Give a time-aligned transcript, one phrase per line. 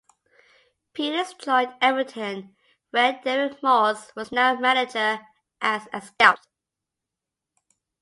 [0.93, 2.55] Peters joined Everton,
[2.89, 5.19] where David Moyes was now manager,
[5.61, 6.39] as a scout.